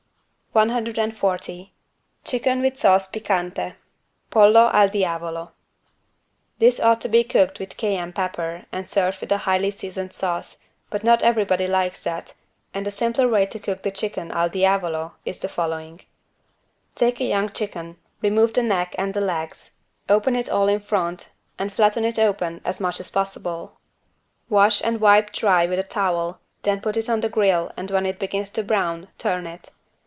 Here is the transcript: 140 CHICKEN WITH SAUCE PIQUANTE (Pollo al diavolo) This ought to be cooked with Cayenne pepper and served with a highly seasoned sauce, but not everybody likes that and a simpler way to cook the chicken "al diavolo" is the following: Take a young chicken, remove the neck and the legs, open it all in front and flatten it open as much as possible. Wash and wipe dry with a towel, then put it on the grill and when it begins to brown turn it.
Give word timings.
140 0.53 1.73
CHICKEN 2.25 2.59
WITH 2.61 2.77
SAUCE 2.77 3.07
PIQUANTE 3.07 3.75
(Pollo 4.29 4.69
al 4.73 4.89
diavolo) 4.89 5.53
This 6.59 6.77
ought 6.77 6.99
to 6.99 7.07
be 7.07 7.23
cooked 7.23 7.57
with 7.57 7.77
Cayenne 7.77 8.11
pepper 8.11 8.65
and 8.69 8.89
served 8.89 9.21
with 9.21 9.31
a 9.31 9.37
highly 9.47 9.71
seasoned 9.71 10.11
sauce, 10.11 10.61
but 10.89 11.05
not 11.05 11.23
everybody 11.23 11.67
likes 11.67 12.03
that 12.03 12.33
and 12.73 12.85
a 12.85 12.91
simpler 12.91 13.29
way 13.29 13.45
to 13.45 13.59
cook 13.59 13.83
the 13.83 13.91
chicken 13.91 14.29
"al 14.33 14.49
diavolo" 14.49 15.13
is 15.23 15.39
the 15.39 15.47
following: 15.47 16.01
Take 16.95 17.21
a 17.21 17.23
young 17.23 17.47
chicken, 17.51 17.95
remove 18.21 18.51
the 18.53 18.61
neck 18.61 18.93
and 18.97 19.13
the 19.13 19.21
legs, 19.21 19.77
open 20.09 20.35
it 20.35 20.49
all 20.49 20.67
in 20.67 20.81
front 20.81 21.31
and 21.57 21.71
flatten 21.71 22.03
it 22.03 22.19
open 22.19 22.59
as 22.65 22.81
much 22.81 22.99
as 22.99 23.09
possible. 23.09 23.77
Wash 24.49 24.81
and 24.83 24.99
wipe 24.99 25.31
dry 25.31 25.65
with 25.65 25.79
a 25.79 25.83
towel, 25.83 26.41
then 26.63 26.81
put 26.81 26.97
it 26.97 27.07
on 27.09 27.21
the 27.21 27.29
grill 27.29 27.71
and 27.77 27.89
when 27.89 28.05
it 28.05 28.19
begins 28.19 28.49
to 28.49 28.63
brown 28.63 29.07
turn 29.17 29.47
it. 29.47 29.69